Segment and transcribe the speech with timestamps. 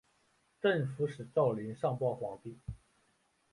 [0.59, 2.57] 镇抚使赵霖上报皇帝。